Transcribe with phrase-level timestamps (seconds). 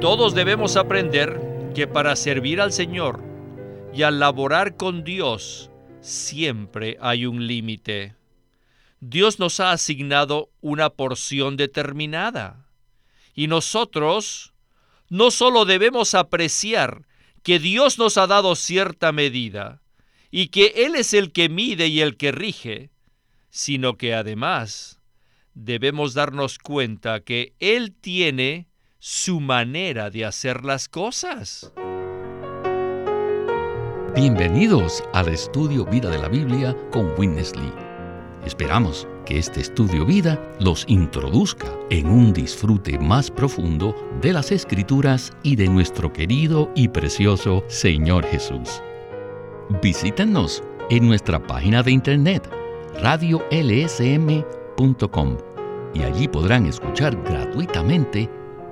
[0.00, 1.38] Todos debemos aprender
[1.74, 3.22] que para servir al Señor
[3.92, 8.14] y al laborar con Dios siempre hay un límite.
[9.00, 12.66] Dios nos ha asignado una porción determinada
[13.34, 14.54] y nosotros
[15.10, 17.06] no solo debemos apreciar
[17.42, 19.82] que Dios nos ha dado cierta medida
[20.30, 22.90] y que Él es el que mide y el que rige,
[23.50, 24.98] sino que además
[25.52, 28.69] debemos darnos cuenta que Él tiene
[29.00, 31.72] su manera de hacer las cosas.
[34.14, 37.72] Bienvenidos al estudio Vida de la Biblia con Witness Lee.
[38.44, 45.32] Esperamos que este estudio vida los introduzca en un disfrute más profundo de las escrituras
[45.42, 48.82] y de nuestro querido y precioso Señor Jesús.
[49.82, 52.50] Visítenos en nuestra página de internet
[53.00, 55.38] radiolsm.com
[55.94, 58.28] y allí podrán escuchar gratuitamente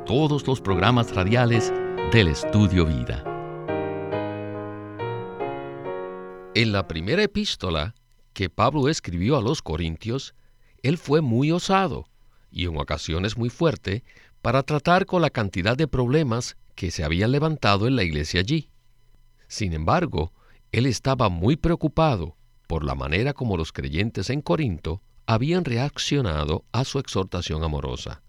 [0.09, 1.71] todos los programas radiales
[2.13, 3.23] del Estudio Vida.
[6.55, 7.95] En la primera epístola
[8.33, 10.35] que Pablo escribió a los Corintios,
[10.83, 12.07] él fue muy osado
[12.51, 14.03] y en ocasiones muy fuerte
[14.41, 18.71] para tratar con la cantidad de problemas que se habían levantado en la iglesia allí.
[19.47, 20.33] Sin embargo,
[20.73, 22.35] él estaba muy preocupado
[22.67, 28.23] por la manera como los creyentes en Corinto habían reaccionado a su exhortación amorosa.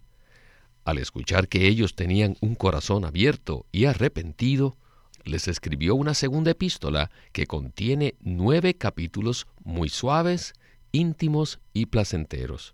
[0.89, 4.75] Al escuchar que ellos tenían un corazón abierto y arrepentido,
[5.23, 10.53] les escribió una segunda epístola que contiene nueve capítulos muy suaves,
[10.91, 12.73] íntimos y placenteros.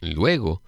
[0.00, 0.64] Luego,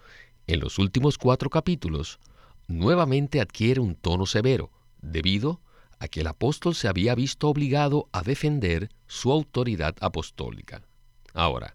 [0.47, 2.21] en los últimos cuatro capítulos,
[2.69, 4.71] nuevamente adquiere un tono severo,
[5.03, 5.61] debido
[5.99, 10.83] a que el apóstol se había visto obligado a defender su autoridad apostólica.
[11.35, 11.75] Ahora,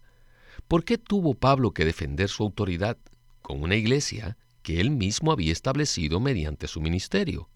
[0.66, 2.96] ¿por qué tuvo Pablo que defender su autoridad
[3.42, 7.48] con una iglesia que él mismo había establecido mediante su ministerio?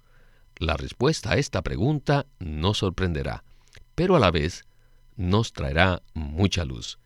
[0.58, 3.44] La respuesta a esta pregunta nos sorprenderá,
[3.96, 4.64] pero a la vez
[5.16, 6.98] nos traerá mucha luz.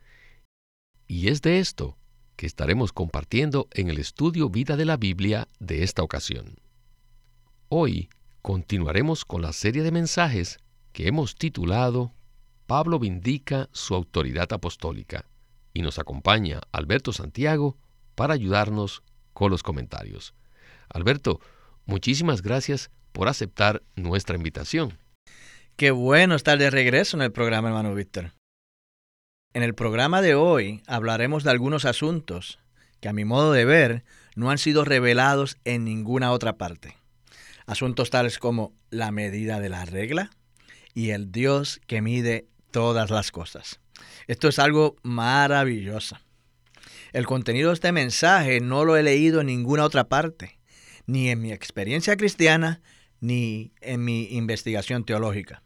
[1.06, 1.96] Y es de esto
[2.36, 6.56] que estaremos compartiendo en el estudio Vida de la Biblia de esta ocasión.
[7.68, 8.10] Hoy
[8.42, 10.58] continuaremos con la serie de mensajes
[10.92, 12.12] que hemos titulado
[12.66, 15.26] Pablo vindica su autoridad apostólica
[15.72, 17.76] y nos acompaña Alberto Santiago
[18.14, 20.34] para ayudarnos con los comentarios.
[20.88, 21.40] Alberto,
[21.86, 24.98] muchísimas gracias por aceptar nuestra invitación.
[25.76, 28.32] Qué bueno estar de regreso en el programa, hermano Víctor.
[29.54, 32.58] En el programa de hoy hablaremos de algunos asuntos
[33.00, 34.04] que a mi modo de ver
[34.34, 36.96] no han sido revelados en ninguna otra parte.
[37.66, 40.30] Asuntos tales como la medida de la regla
[40.94, 43.80] y el Dios que mide todas las cosas.
[44.26, 46.18] Esto es algo maravilloso.
[47.12, 50.58] El contenido de este mensaje no lo he leído en ninguna otra parte,
[51.06, 52.80] ni en mi experiencia cristiana,
[53.20, 55.62] ni en mi investigación teológica.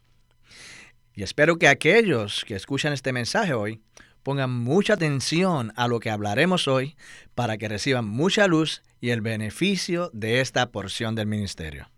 [1.13, 3.81] Y espero que aquellos que escuchan este mensaje hoy
[4.23, 6.97] pongan mucha atención a lo que hablaremos hoy
[7.33, 11.89] para que reciban mucha luz y el beneficio de esta porción del ministerio.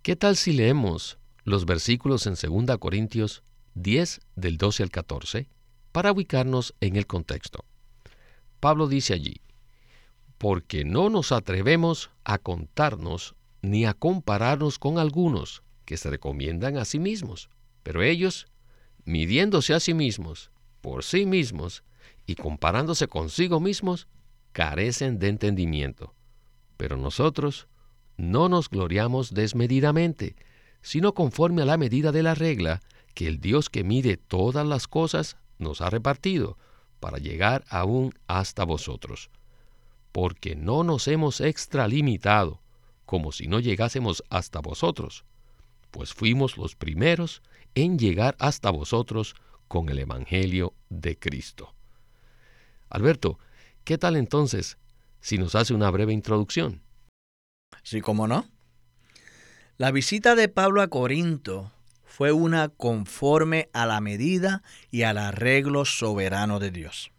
[0.00, 3.44] ¿Qué tal si leemos los versículos en 2 Corintios
[3.74, 5.48] 10 del 12 al 14
[5.92, 7.66] para ubicarnos en el contexto?
[8.62, 9.40] Pablo dice allí,
[10.38, 16.84] porque no nos atrevemos a contarnos ni a compararnos con algunos que se recomiendan a
[16.84, 17.50] sí mismos,
[17.82, 18.46] pero ellos,
[19.04, 21.82] midiéndose a sí mismos, por sí mismos,
[22.24, 24.06] y comparándose consigo mismos,
[24.52, 26.14] carecen de entendimiento.
[26.76, 27.66] Pero nosotros
[28.16, 30.36] no nos gloriamos desmedidamente,
[30.82, 32.80] sino conforme a la medida de la regla
[33.14, 36.58] que el Dios que mide todas las cosas nos ha repartido,
[37.02, 39.28] para llegar aún hasta vosotros,
[40.12, 42.60] porque no nos hemos extralimitado,
[43.06, 45.24] como si no llegásemos hasta vosotros,
[45.90, 47.42] pues fuimos los primeros
[47.74, 49.34] en llegar hasta vosotros
[49.66, 51.74] con el Evangelio de Cristo.
[52.88, 53.40] Alberto,
[53.82, 54.78] ¿qué tal entonces
[55.20, 56.82] si nos hace una breve introducción?
[57.82, 58.46] Sí, cómo no.
[59.76, 61.71] La visita de Pablo a Corinto
[62.12, 67.10] fue una conforme a la medida y al arreglo soberano de Dios.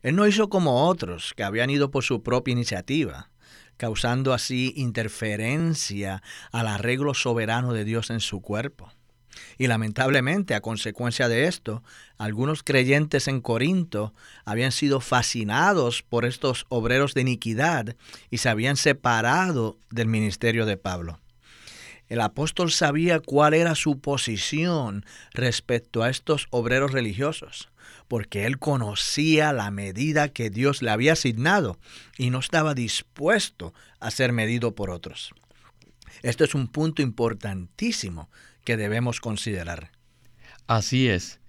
[0.00, 3.30] Él no hizo como otros que habían ido por su propia iniciativa,
[3.76, 6.22] causando así interferencia
[6.52, 8.90] al arreglo soberano de Dios en su cuerpo.
[9.58, 11.82] Y lamentablemente, a consecuencia de esto,
[12.16, 14.14] algunos creyentes en Corinto
[14.46, 17.94] habían sido fascinados por estos obreros de iniquidad
[18.30, 21.20] y se habían separado del ministerio de Pablo.
[22.08, 27.70] El apóstol sabía cuál era su posición respecto a estos obreros religiosos,
[28.08, 31.78] porque él conocía la medida que Dios le había asignado
[32.18, 35.32] y no estaba dispuesto a ser medido por otros.
[36.22, 38.30] Esto es un punto importantísimo
[38.64, 39.90] que debemos considerar.
[40.66, 41.40] Así es.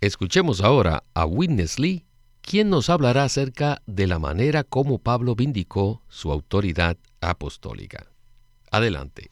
[0.00, 2.04] Escuchemos ahora a Witness Lee,
[2.40, 8.06] quien nos hablará acerca de la manera como Pablo vindicó su autoridad apostólica.
[8.72, 9.30] Adelante.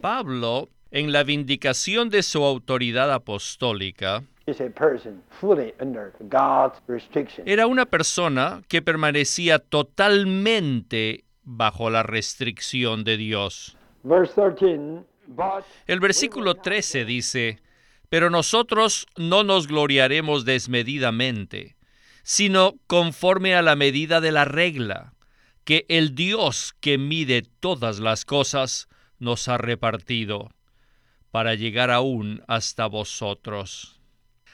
[0.00, 4.24] Pablo, en la vindicación de su autoridad apostólica,
[7.44, 13.76] era una persona que permanecía totalmente bajo la restricción de Dios.
[15.86, 17.60] El versículo 13 dice,
[18.08, 21.76] pero nosotros no nos gloriaremos desmedidamente,
[22.22, 25.14] sino conforme a la medida de la regla,
[25.64, 28.88] que el Dios que mide todas las cosas
[29.18, 30.50] nos ha repartido,
[31.30, 34.00] para llegar aún hasta vosotros.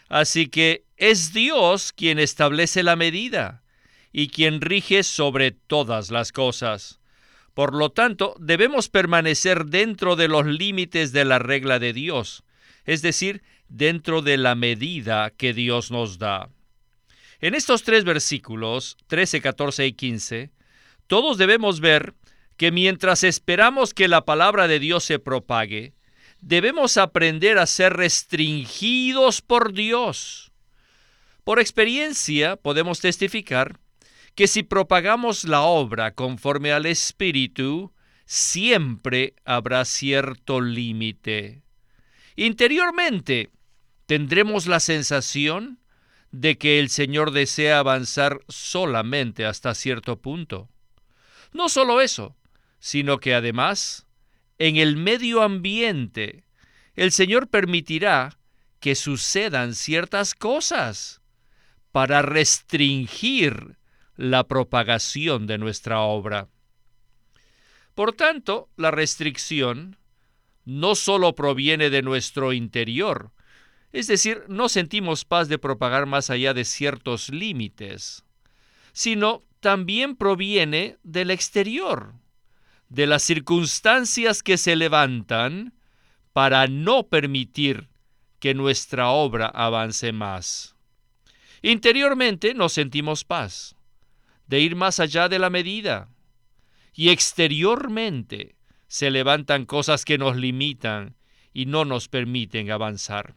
[0.08, 3.62] Así que es Dios quien establece la medida
[4.12, 7.00] y quien rige sobre todas las cosas.
[7.54, 12.44] Por lo tanto, debemos permanecer dentro de los límites de la regla de Dios,
[12.84, 16.50] es decir, dentro de la medida que Dios nos da.
[17.40, 20.50] En estos tres versículos, 13, 14 y 15,
[21.06, 22.14] todos debemos ver
[22.56, 25.94] que mientras esperamos que la palabra de Dios se propague,
[26.40, 30.52] debemos aprender a ser restringidos por Dios.
[31.44, 33.78] Por experiencia podemos testificar
[34.34, 37.92] que si propagamos la obra conforme al Espíritu,
[38.24, 41.62] siempre habrá cierto límite.
[42.34, 43.50] Interiormente,
[44.06, 45.78] tendremos la sensación
[46.40, 50.68] de que el Señor desea avanzar solamente hasta cierto punto.
[51.52, 52.36] No solo eso,
[52.78, 54.06] sino que además,
[54.58, 56.44] en el medio ambiente,
[56.94, 58.36] el Señor permitirá
[58.80, 61.22] que sucedan ciertas cosas
[61.90, 63.78] para restringir
[64.16, 66.48] la propagación de nuestra obra.
[67.94, 69.96] Por tanto, la restricción
[70.66, 73.32] no solo proviene de nuestro interior,
[73.92, 78.24] es decir, no sentimos paz de propagar más allá de ciertos límites,
[78.92, 82.14] sino también proviene del exterior,
[82.88, 85.74] de las circunstancias que se levantan
[86.32, 87.88] para no permitir
[88.38, 90.76] que nuestra obra avance más.
[91.62, 93.76] Interiormente nos sentimos paz,
[94.46, 96.08] de ir más allá de la medida,
[96.92, 98.56] y exteriormente
[98.88, 101.16] se levantan cosas que nos limitan
[101.52, 103.34] y no nos permiten avanzar.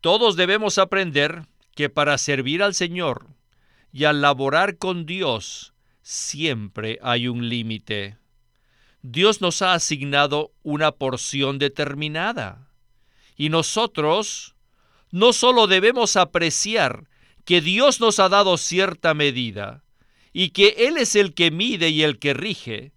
[0.00, 3.26] Todos debemos aprender que para servir al Señor
[3.92, 8.16] y al laborar con Dios siempre hay un límite.
[9.02, 12.68] Dios nos ha asignado una porción determinada
[13.36, 14.54] y nosotros
[15.10, 17.08] no solo debemos apreciar
[17.44, 19.82] que Dios nos ha dado cierta medida
[20.32, 22.92] y que Él es el que mide y el que rige,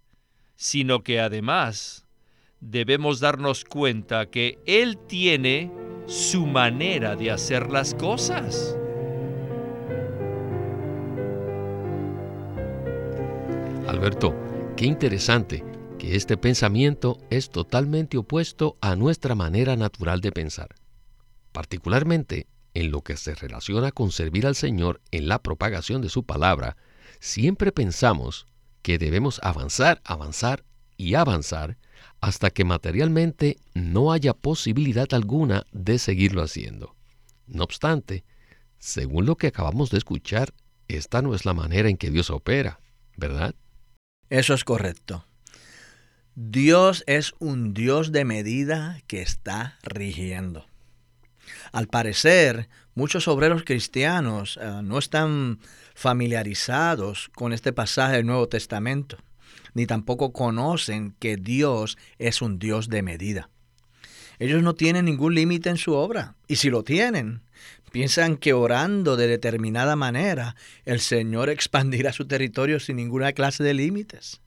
[0.56, 2.03] sino que además
[2.70, 5.70] debemos darnos cuenta que Él tiene
[6.06, 8.76] su manera de hacer las cosas.
[13.86, 14.34] Alberto,
[14.76, 15.62] qué interesante
[15.98, 20.74] que este pensamiento es totalmente opuesto a nuestra manera natural de pensar,
[21.52, 26.24] particularmente en lo que se relaciona con servir al Señor en la propagación de su
[26.24, 26.76] palabra,
[27.20, 28.46] siempre pensamos
[28.82, 30.64] que debemos avanzar, avanzar
[30.96, 31.76] y avanzar
[32.24, 36.96] hasta que materialmente no haya posibilidad alguna de seguirlo haciendo.
[37.46, 38.24] No obstante,
[38.78, 40.54] según lo que acabamos de escuchar,
[40.88, 42.80] esta no es la manera en que Dios opera,
[43.18, 43.54] ¿verdad?
[44.30, 45.26] Eso es correcto.
[46.34, 50.64] Dios es un Dios de medida que está rigiendo.
[51.72, 55.58] Al parecer, muchos obreros cristianos eh, no están
[55.94, 59.18] familiarizados con este pasaje del Nuevo Testamento
[59.74, 63.50] ni tampoco conocen que Dios es un Dios de medida.
[64.38, 67.42] Ellos no tienen ningún límite en su obra, y si lo tienen,
[67.92, 73.74] piensan que orando de determinada manera, el Señor expandirá su territorio sin ninguna clase de
[73.74, 74.40] límites.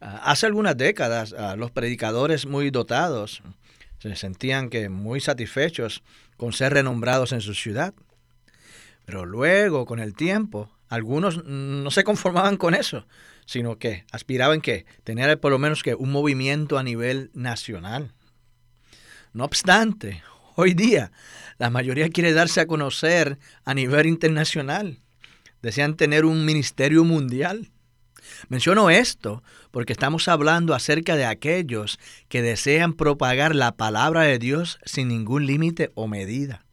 [0.00, 3.42] Ah, hace algunas décadas, ah, los predicadores muy dotados
[3.98, 6.02] se sentían que muy satisfechos
[6.36, 7.94] con ser renombrados en su ciudad.
[9.04, 13.06] Pero luego, con el tiempo, algunos no se conformaban con eso,
[13.46, 18.12] sino que aspiraban que tener por lo menos que un movimiento a nivel nacional.
[19.32, 20.22] No obstante,
[20.56, 21.12] hoy día
[21.58, 24.98] la mayoría quiere darse a conocer a nivel internacional.
[25.62, 27.70] Desean tener un ministerio mundial.
[28.48, 34.78] Menciono esto porque estamos hablando acerca de aquellos que desean propagar la palabra de Dios
[34.84, 36.64] sin ningún límite o medida.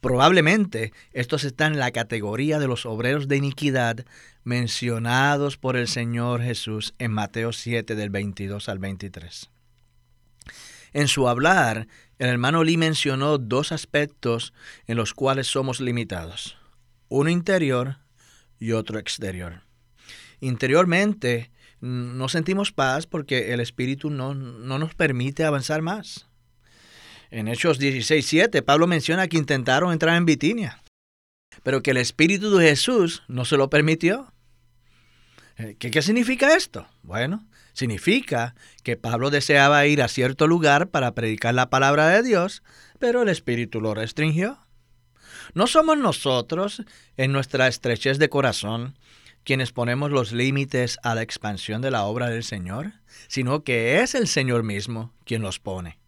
[0.00, 4.04] Probablemente estos están en la categoría de los obreros de iniquidad
[4.44, 9.50] mencionados por el Señor Jesús en Mateo 7 del 22 al 23.
[10.92, 11.86] En su hablar,
[12.18, 14.52] el hermano Lee mencionó dos aspectos
[14.86, 16.58] en los cuales somos limitados,
[17.08, 17.98] uno interior
[18.58, 19.62] y otro exterior.
[20.40, 26.28] Interiormente no sentimos paz porque el Espíritu no, no nos permite avanzar más.
[27.30, 30.81] En Hechos 16.7, Pablo menciona que intentaron entrar en Bitinia,
[31.62, 34.32] pero que el Espíritu de Jesús no se lo permitió.
[35.56, 36.86] Eh, ¿Qué, ¿Qué significa esto?
[37.02, 42.62] Bueno, significa que Pablo deseaba ir a cierto lugar para predicar la palabra de Dios,
[42.98, 44.58] pero el Espíritu lo restringió.
[45.54, 46.82] No somos nosotros,
[47.16, 48.96] en nuestra estrechez de corazón,
[49.44, 52.92] quienes ponemos los límites a la expansión de la obra del Señor,
[53.28, 55.98] sino que es el Señor mismo quien los pone.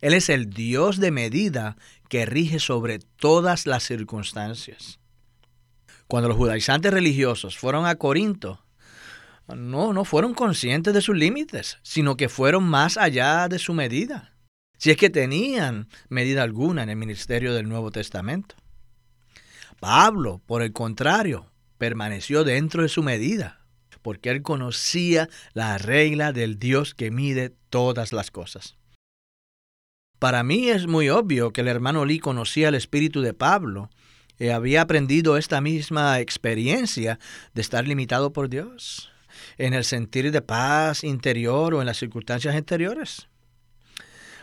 [0.00, 1.76] Él es el Dios de medida
[2.08, 4.98] que rige sobre todas las circunstancias.
[6.06, 8.64] Cuando los judaizantes religiosos fueron a Corinto,
[9.46, 14.34] no, no fueron conscientes de sus límites, sino que fueron más allá de su medida,
[14.78, 18.54] si es que tenían medida alguna en el ministerio del Nuevo Testamento.
[19.78, 23.60] Pablo, por el contrario, permaneció dentro de su medida,
[24.02, 28.76] porque él conocía la regla del Dios que mide todas las cosas.
[30.20, 33.88] Para mí es muy obvio que el hermano Lee conocía el espíritu de Pablo
[34.38, 37.18] y había aprendido esta misma experiencia
[37.54, 39.10] de estar limitado por Dios,
[39.56, 43.28] en el sentir de paz interior o en las circunstancias exteriores.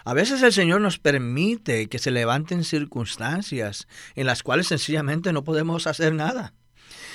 [0.03, 5.43] A veces el Señor nos permite que se levanten circunstancias en las cuales sencillamente no
[5.43, 6.55] podemos hacer nada.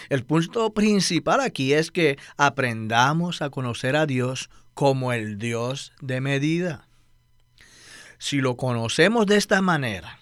[0.08, 6.20] El punto principal aquí es que aprendamos a conocer a Dios como el Dios de
[6.20, 6.86] medida.
[8.22, 10.20] Si lo conocemos de esta manera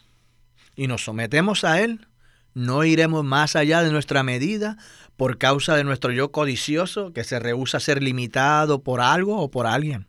[0.75, 2.09] y nos sometemos a Él,
[2.55, 4.79] no iremos más allá de nuestra medida
[5.19, 9.51] por causa de nuestro yo codicioso que se rehúsa a ser limitado por algo o
[9.51, 10.07] por alguien.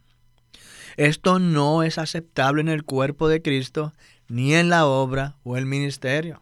[0.95, 3.93] Esto no es aceptable en el cuerpo de Cristo
[4.29, 6.41] ni en la obra o el ministerio.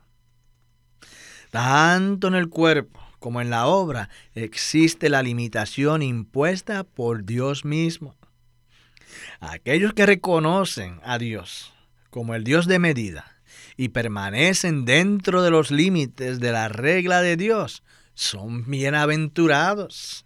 [1.50, 8.20] Tanto en el cuerpo como en la obra existe la limitación impuesta por Dios mismo.
[9.40, 11.74] Aquellos que reconocen a Dios
[12.10, 13.40] como el Dios de medida
[13.78, 20.26] y permanecen dentro de los límites de la regla de Dios son bienaventurados.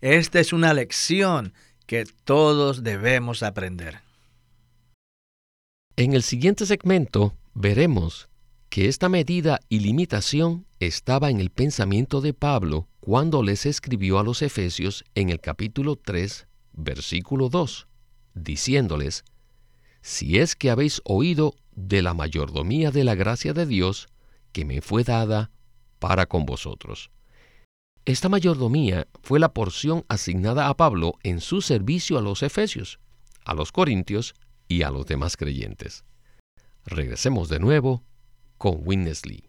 [0.00, 1.52] Esta es una lección
[1.86, 4.00] que todos debemos aprender.
[5.96, 8.28] En el siguiente segmento veremos
[8.70, 14.24] que esta medida y limitación estaba en el pensamiento de Pablo cuando les escribió a
[14.24, 17.86] los Efesios en el capítulo 3, versículo 2
[18.34, 19.24] diciéndoles,
[20.00, 24.08] Si es que habéis oído de la mayordomía de la gracia de Dios
[24.52, 25.50] que me fue dada
[25.98, 27.10] para con vosotros.
[28.04, 32.98] Esta mayordomía fue la porción asignada a Pablo en su servicio a los Efesios,
[33.44, 34.34] a los Corintios
[34.66, 36.04] y a los demás creyentes.
[36.84, 38.02] Regresemos de nuevo
[38.58, 39.44] con Winnesley.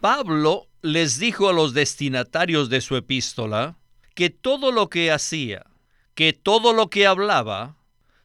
[0.00, 3.76] Pablo les dijo a los destinatarios de su epístola
[4.14, 5.66] que todo lo que hacía,
[6.14, 7.76] que todo lo que hablaba,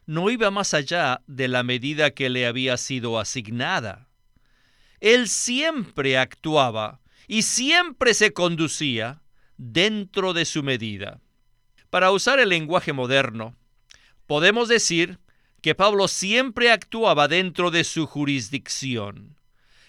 [0.06, 4.08] no iba más allá de la medida que le había sido asignada.
[5.00, 9.22] Él siempre actuaba y siempre se conducía
[9.56, 11.20] dentro de su medida.
[11.90, 13.56] Para usar el lenguaje moderno,
[14.28, 15.18] podemos decir
[15.62, 19.36] que Pablo siempre actuaba dentro de su jurisdicción.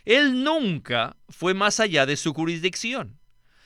[0.05, 3.19] Él nunca fue más allá de su jurisdicción,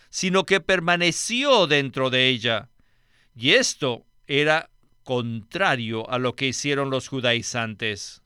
[0.10, 2.70] sino que permaneció dentro de ella.
[3.36, 4.70] Y esto era
[5.04, 8.22] contrario a lo que hicieron los judaizantes.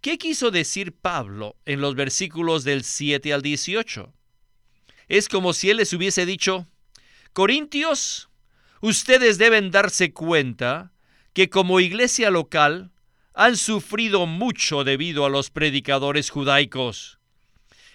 [0.00, 4.12] ¿Qué quiso decir Pablo en los versículos del 7 al 18?
[5.08, 6.66] Es como si él les hubiese dicho,
[7.32, 8.28] Corintios,
[8.80, 10.92] ustedes deben darse cuenta
[11.32, 12.90] que como iglesia local
[13.34, 17.18] han sufrido mucho debido a los predicadores judaicos.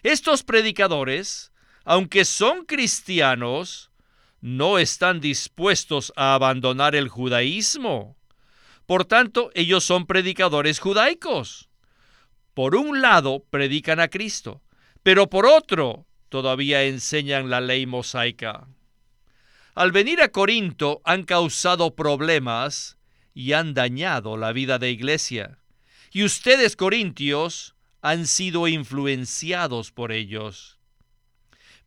[0.03, 1.51] Estos predicadores,
[1.83, 3.91] aunque son cristianos,
[4.41, 8.15] no están dispuestos a abandonar el judaísmo.
[8.85, 11.69] Por tanto, ellos son predicadores judaicos.
[12.53, 14.61] Por un lado, predican a Cristo,
[15.03, 18.67] pero por otro, todavía enseñan la ley mosaica.
[19.75, 22.96] Al venir a Corinto han causado problemas
[23.37, 25.59] y han dañado la vida de iglesia.
[26.11, 30.79] Y ustedes, corintios, han sido influenciados por ellos.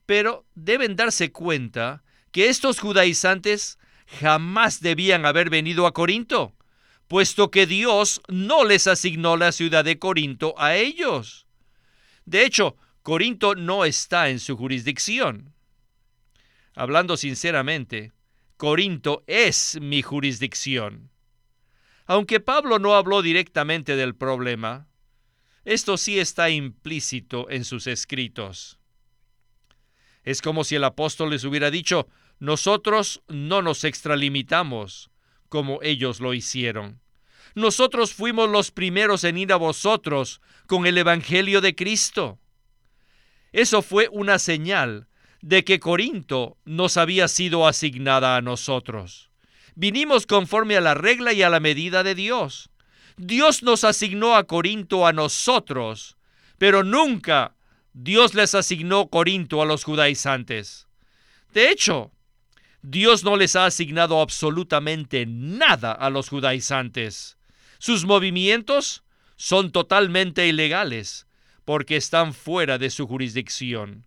[0.06, 3.80] Pero deben darse cuenta que estos judaizantes
[4.20, 6.54] jamás debían haber venido a Corinto,
[7.08, 11.48] puesto que Dios no les asignó la ciudad de Corinto a ellos.
[12.26, 15.52] De hecho, Corinto no está en su jurisdicción.
[16.76, 18.12] Hablando sinceramente,
[18.56, 21.10] Corinto es mi jurisdicción.
[22.10, 24.88] Aunque Pablo no habló directamente del problema,
[25.64, 28.80] esto sí está implícito en sus escritos.
[30.24, 32.08] Es como si el apóstol les hubiera dicho,
[32.40, 35.12] nosotros no nos extralimitamos
[35.48, 37.00] como ellos lo hicieron.
[37.54, 42.40] Nosotros fuimos los primeros en ir a vosotros con el Evangelio de Cristo.
[43.52, 45.06] Eso fue una señal
[45.42, 49.29] de que Corinto nos había sido asignada a nosotros.
[49.80, 52.68] Vinimos conforme a la regla y a la medida de Dios.
[53.16, 56.18] Dios nos asignó a Corinto a nosotros,
[56.58, 57.56] pero nunca
[57.94, 60.86] Dios les asignó Corinto a los judaizantes.
[61.54, 62.12] De hecho,
[62.82, 67.38] Dios no les ha asignado absolutamente nada a los judaizantes.
[67.78, 69.02] Sus movimientos
[69.36, 71.26] son totalmente ilegales
[71.64, 74.04] porque están fuera de su jurisdicción.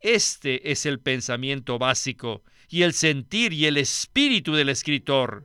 [0.00, 5.44] Este es el pensamiento básico y el sentir y el espíritu del escritor.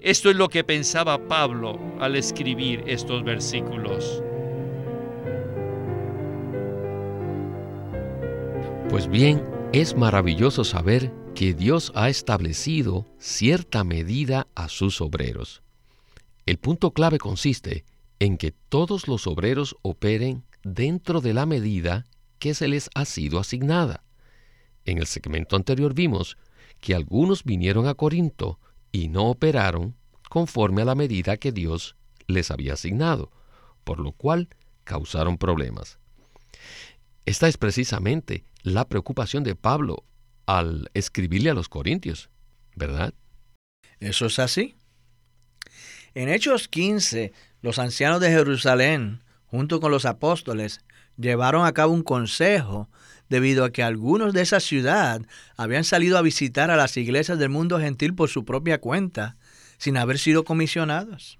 [0.00, 4.22] Esto es lo que pensaba Pablo al escribir estos versículos.
[8.90, 15.62] Pues bien, es maravilloso saber que Dios ha establecido cierta medida a sus obreros.
[16.44, 17.84] El punto clave consiste
[18.20, 22.04] en que todos los obreros operen dentro de la medida
[22.38, 24.05] que se les ha sido asignada.
[24.86, 26.38] En el segmento anterior vimos
[26.80, 28.58] que algunos vinieron a Corinto
[28.92, 29.96] y no operaron
[30.30, 31.96] conforme a la medida que Dios
[32.28, 33.30] les había asignado,
[33.84, 34.48] por lo cual
[34.84, 35.98] causaron problemas.
[37.24, 40.04] Esta es precisamente la preocupación de Pablo
[40.46, 42.30] al escribirle a los Corintios,
[42.76, 43.12] ¿verdad?
[43.98, 44.76] Eso es así.
[46.14, 50.80] En Hechos 15, los ancianos de Jerusalén, junto con los apóstoles,
[51.16, 52.88] llevaron a cabo un consejo
[53.28, 55.22] debido a que algunos de esa ciudad
[55.56, 59.36] habían salido a visitar a las iglesias del mundo gentil por su propia cuenta,
[59.78, 61.38] sin haber sido comisionados.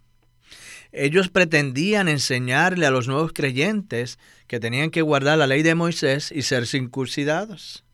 [0.92, 6.33] Ellos pretendían enseñarle a los nuevos creyentes que tenían que guardar la ley de Moisés
[6.35, 7.85] y ser circuncidados.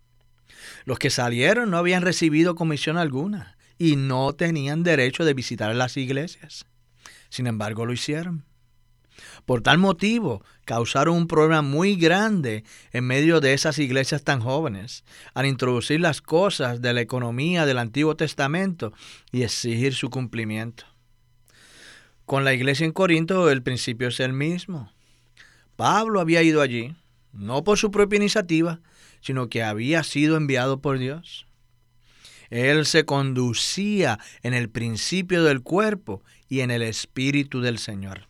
[0.85, 5.97] Los que salieron no habían recibido comisión alguna y no tenían derecho de visitar las
[5.97, 6.67] iglesias.
[7.29, 8.45] Sin embargo, lo hicieron.
[9.45, 15.05] Por tal motivo, causaron un problema muy grande en medio de esas iglesias tan jóvenes,
[15.35, 18.93] al introducir las cosas de la economía del Antiguo Testamento
[19.31, 20.85] y exigir su cumplimiento.
[22.25, 24.93] Con la iglesia en Corinto el principio es el mismo.
[25.77, 26.95] Pablo había ido allí,
[27.33, 28.81] no por su propia iniciativa,
[29.21, 31.47] sino que había sido enviado por Dios.
[32.51, 38.29] Él se conducía en el principio del cuerpo y en el espíritu del Señor.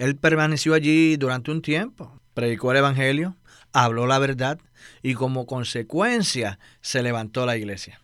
[0.00, 3.36] Él permaneció allí durante un tiempo, predicó el Evangelio,
[3.74, 4.58] habló la verdad
[5.02, 8.00] y como consecuencia se levantó la iglesia.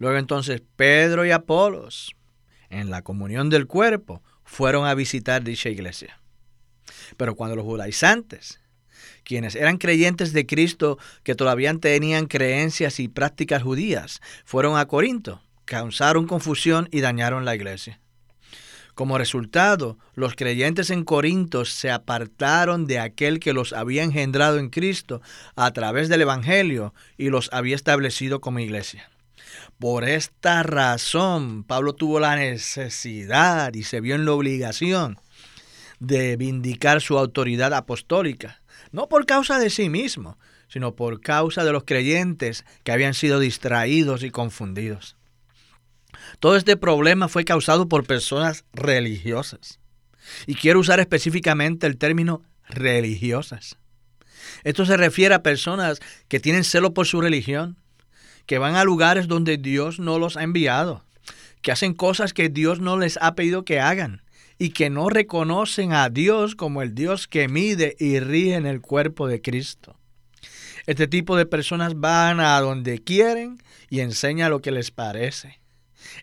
[0.00, 2.16] Luego entonces Pedro y Apolos,
[2.70, 6.20] en la comunión del cuerpo, fueron a visitar dicha iglesia.
[7.16, 8.58] Pero cuando los judaizantes,
[9.22, 15.40] quienes eran creyentes de Cristo que todavía tenían creencias y prácticas judías, fueron a Corinto,
[15.66, 18.00] causaron confusión y dañaron la iglesia.
[18.96, 24.70] Como resultado, los creyentes en Corinto se apartaron de aquel que los había engendrado en
[24.70, 25.20] Cristo
[25.54, 29.10] a través del Evangelio y los había establecido como iglesia.
[29.78, 35.20] Por esta razón, Pablo tuvo la necesidad y se vio en la obligación
[36.00, 41.72] de vindicar su autoridad apostólica, no por causa de sí mismo, sino por causa de
[41.72, 45.16] los creyentes que habían sido distraídos y confundidos.
[46.40, 49.80] Todo este problema fue causado por personas religiosas.
[50.46, 53.76] Y quiero usar específicamente el término religiosas.
[54.64, 57.76] Esto se refiere a personas que tienen celo por su religión,
[58.46, 61.04] que van a lugares donde Dios no los ha enviado,
[61.62, 64.22] que hacen cosas que Dios no les ha pedido que hagan
[64.58, 68.80] y que no reconocen a Dios como el Dios que mide y rige en el
[68.80, 69.96] cuerpo de Cristo.
[70.86, 73.58] Este tipo de personas van a donde quieren
[73.90, 75.60] y enseñan lo que les parece.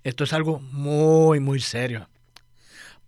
[0.03, 2.09] Esto es algo muy, muy serio.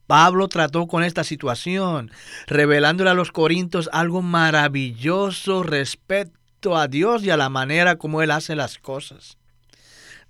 [0.07, 2.11] Pablo trató con esta situación,
[2.47, 8.31] revelándole a los corintios algo maravilloso respecto a Dios y a la manera como Él
[8.31, 9.38] hace las cosas.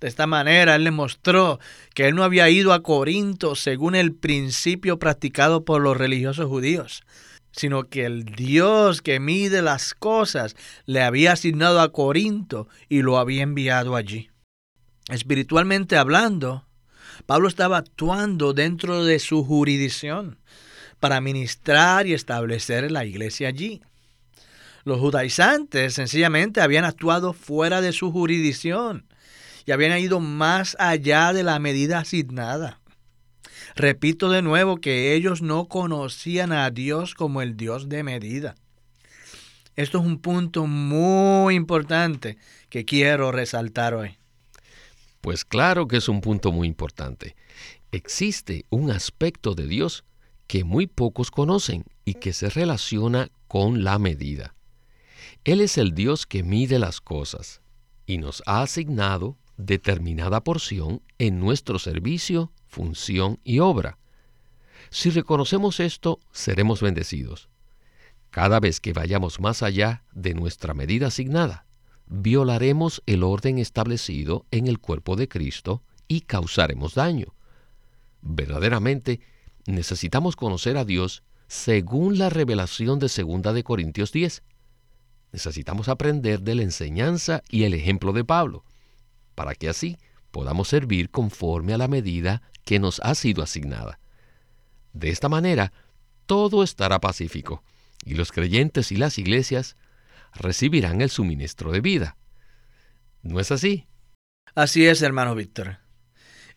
[0.00, 1.58] De esta manera él le mostró
[1.94, 7.02] que él no había ido a Corinto según el principio practicado por los religiosos judíos,
[7.50, 10.54] sino que el Dios que mide las cosas
[10.84, 14.28] le había asignado a Corinto y lo había enviado allí.
[15.08, 16.64] Espiritualmente hablando,
[17.26, 20.38] Pablo estaba actuando dentro de su jurisdicción
[20.98, 23.82] para ministrar y establecer la iglesia allí.
[24.84, 29.06] Los judaizantes sencillamente habían actuado fuera de su jurisdicción
[29.64, 32.80] y habían ido más allá de la medida asignada.
[33.74, 38.54] Repito de nuevo que ellos no conocían a Dios como el Dios de medida.
[39.74, 42.38] Esto es un punto muy importante
[42.70, 44.16] que quiero resaltar hoy.
[45.26, 47.34] Pues claro que es un punto muy importante.
[47.90, 50.04] Existe un aspecto de Dios
[50.46, 54.54] que muy pocos conocen y que se relaciona con la medida.
[55.42, 57.60] Él es el Dios que mide las cosas
[58.06, 63.98] y nos ha asignado determinada porción en nuestro servicio, función y obra.
[64.90, 67.48] Si reconocemos esto, seremos bendecidos.
[68.30, 71.65] Cada vez que vayamos más allá de nuestra medida asignada,
[72.06, 77.34] violaremos el orden establecido en el cuerpo de Cristo y causaremos daño.
[78.22, 79.20] Verdaderamente,
[79.66, 84.42] necesitamos conocer a Dios según la revelación de 2 de Corintios 10.
[85.32, 88.64] Necesitamos aprender de la enseñanza y el ejemplo de Pablo,
[89.34, 89.98] para que así
[90.30, 94.00] podamos servir conforme a la medida que nos ha sido asignada.
[94.92, 95.72] De esta manera,
[96.26, 97.62] todo estará pacífico,
[98.04, 99.76] y los creyentes y las iglesias
[100.38, 102.16] recibirán el suministro de vida.
[103.22, 103.86] ¿No es así?
[104.54, 105.78] Así es, hermano Víctor.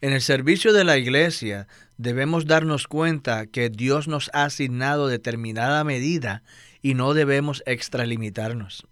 [0.01, 5.83] En el servicio de la iglesia debemos darnos cuenta que Dios nos ha asignado determinada
[5.83, 6.43] medida
[6.81, 8.87] y no debemos extralimitarnos.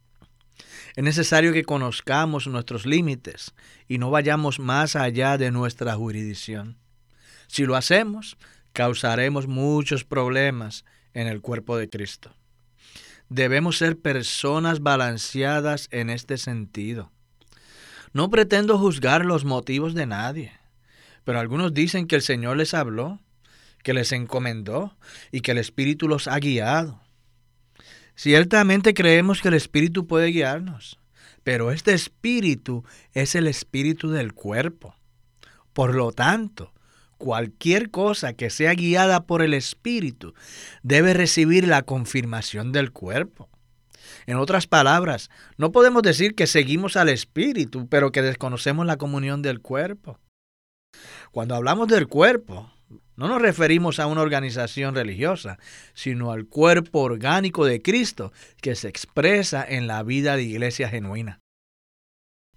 [0.97, 3.54] Es necesario que conozcamos nuestros límites
[3.88, 6.78] y no vayamos más allá de nuestra jurisdicción.
[7.47, 8.38] Si lo hacemos,
[8.73, 12.36] causaremos muchos problemas en el cuerpo de Cristo.
[13.29, 17.11] Debemos ser personas balanceadas en este sentido.
[18.13, 20.53] No pretendo juzgar los motivos de nadie,
[21.23, 23.19] pero algunos dicen que el Señor les habló,
[23.83, 24.95] que les encomendó
[25.31, 27.01] y que el Espíritu los ha guiado.
[28.15, 30.97] Ciertamente creemos que el Espíritu puede guiarnos,
[31.43, 34.95] pero este Espíritu es el Espíritu del cuerpo.
[35.73, 36.73] Por lo tanto,
[37.17, 40.34] cualquier cosa que sea guiada por el Espíritu
[40.84, 43.49] debe recibir la confirmación del cuerpo.
[44.25, 49.41] En otras palabras, no podemos decir que seguimos al Espíritu, pero que desconocemos la comunión
[49.41, 50.19] del cuerpo.
[51.32, 52.71] Cuando hablamos del cuerpo,
[53.15, 55.58] no nos referimos a una organización religiosa,
[55.93, 61.39] sino al cuerpo orgánico de Cristo que se expresa en la vida de iglesia genuina.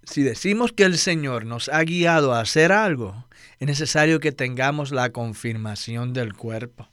[0.03, 3.27] Si decimos que el Señor nos ha guiado a hacer algo,
[3.59, 6.89] es necesario que tengamos la confirmación del cuerpo.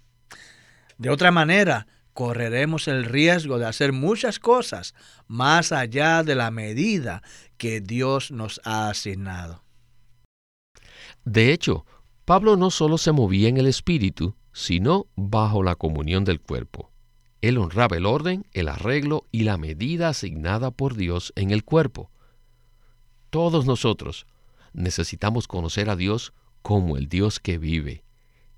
[0.99, 4.95] De otra manera, correremos el riesgo de hacer muchas cosas
[5.27, 7.23] más allá de la medida
[7.57, 9.63] que Dios nos ha asignado.
[11.25, 11.87] De hecho,
[12.25, 16.91] Pablo no solo se movía en el espíritu, sino bajo la comunión del cuerpo.
[17.41, 22.11] Él honraba el orden, el arreglo y la medida asignada por Dios en el cuerpo.
[23.31, 24.27] Todos nosotros
[24.73, 28.05] necesitamos conocer a Dios como el Dios que vive.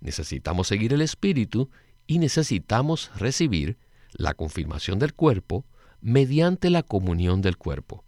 [0.00, 1.70] Necesitamos seguir el Espíritu
[2.06, 3.78] y necesitamos recibir
[4.12, 5.64] la confirmación del cuerpo
[6.00, 8.04] mediante la comunión del cuerpo.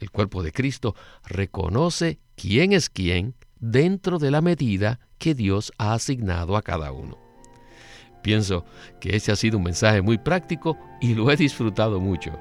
[0.00, 5.92] El cuerpo de Cristo reconoce quién es quién dentro de la medida que Dios ha
[5.92, 7.18] asignado a cada uno.
[8.22, 8.64] Pienso
[9.00, 12.38] que ese ha sido un mensaje muy práctico y lo he disfrutado mucho.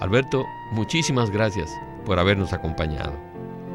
[0.00, 1.70] Alberto, muchísimas gracias
[2.04, 3.12] por habernos acompañado.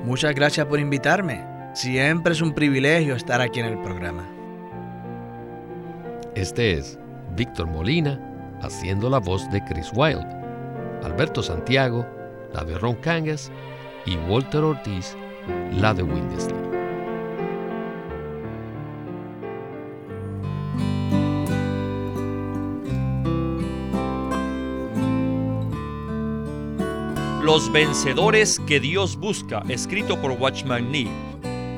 [0.03, 1.45] Muchas gracias por invitarme.
[1.73, 4.27] Siempre es un privilegio estar aquí en el programa.
[6.35, 6.99] Este es
[7.35, 8.19] Víctor Molina
[8.61, 10.27] haciendo la voz de Chris Wilde,
[11.03, 12.05] Alberto Santiago,
[12.53, 13.51] la de Ron Cangas
[14.05, 15.15] y Walter Ortiz,
[15.71, 16.62] la de Windesley.
[27.53, 31.07] Los vencedores que Dios busca, escrito por Watchman Nee.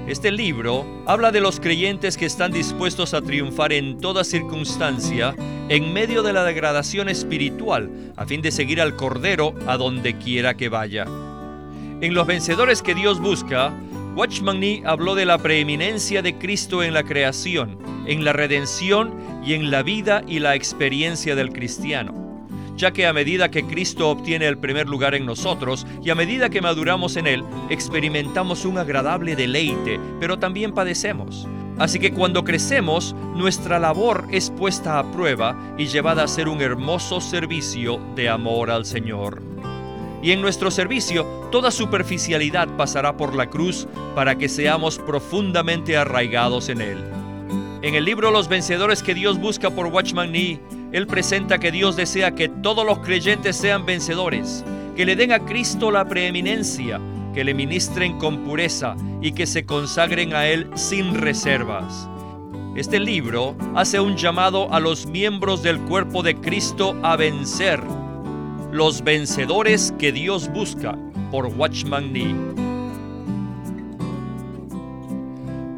[0.08, 5.36] Este libro habla de los creyentes que están dispuestos a triunfar en toda circunstancia
[5.68, 10.56] en medio de la degradación espiritual a fin de seguir al Cordero a donde quiera
[10.56, 11.08] que vaya.
[12.00, 13.74] En los vencedores que Dios busca,
[14.16, 19.14] Watchman Nee habló de la preeminencia de Cristo en la creación, en la redención
[19.46, 22.25] y en la vida y la experiencia del cristiano.
[22.76, 26.50] Ya que a medida que Cristo obtiene el primer lugar en nosotros y a medida
[26.50, 31.48] que maduramos en Él, experimentamos un agradable deleite, pero también padecemos.
[31.78, 36.62] Así que cuando crecemos, nuestra labor es puesta a prueba y llevada a ser un
[36.62, 39.42] hermoso servicio de amor al Señor.
[40.22, 46.70] Y en nuestro servicio, toda superficialidad pasará por la cruz para que seamos profundamente arraigados
[46.70, 46.98] en Él.
[47.82, 50.60] En el libro Los vencedores que Dios busca por Watchman Nee,
[50.96, 54.64] él presenta que Dios desea que todos los creyentes sean vencedores,
[54.96, 57.02] que le den a Cristo la preeminencia,
[57.34, 62.08] que le ministren con pureza y que se consagren a Él sin reservas.
[62.78, 67.82] Este libro hace un llamado a los miembros del cuerpo de Cristo a vencer,
[68.72, 70.98] los vencedores que Dios busca
[71.30, 72.65] por Watchman Nee.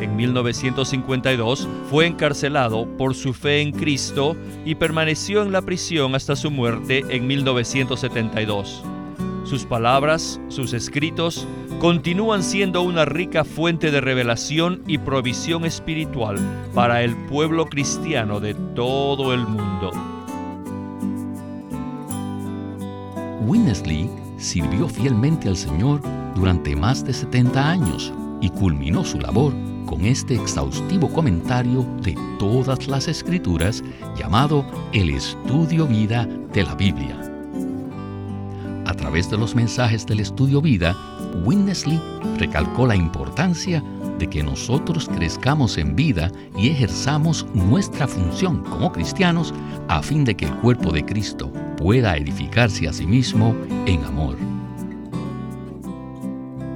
[0.00, 6.36] En 1952 fue encarcelado por su fe en Cristo y permaneció en la prisión hasta
[6.36, 8.82] su muerte en 1972.
[9.44, 11.46] Sus palabras, sus escritos,
[11.80, 16.38] continúan siendo una rica fuente de revelación y provisión espiritual
[16.74, 19.90] para el pueblo cristiano de todo el mundo.
[23.46, 26.02] Winnesley sirvió fielmente al Señor
[26.34, 29.52] durante más de 70 años y culminó su labor
[29.86, 33.82] con este exhaustivo comentario de todas las escrituras
[34.16, 37.16] llamado El Estudio Vida de la Biblia.
[38.86, 40.96] A través de los mensajes del Estudio Vida,
[41.44, 42.00] Winnesley
[42.38, 43.82] recalcó la importancia
[44.18, 49.54] de que nosotros crezcamos en vida y ejerzamos nuestra función como cristianos
[49.88, 53.54] a fin de que el cuerpo de Cristo pueda edificarse a sí mismo
[53.86, 54.36] en amor.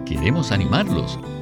[0.07, 1.19] Queremos animarlos